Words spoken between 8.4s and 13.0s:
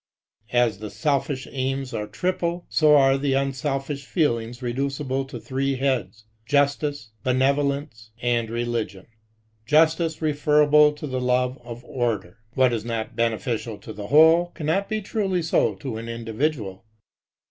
religion. Justice referable to the love of order. What is 158